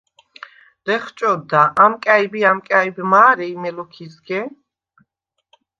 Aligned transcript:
ლეხჭოდდა: 0.89 1.61
ამკაიბ 1.85 2.33
ი 2.39 2.41
ამკაიბ 2.53 2.95
მა̄რე 3.11 3.45
იმე 3.53 3.71
ლოქ 3.77 3.93
იზგე? 4.07 4.41